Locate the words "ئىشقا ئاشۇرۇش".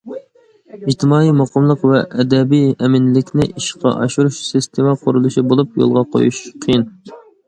3.61-4.39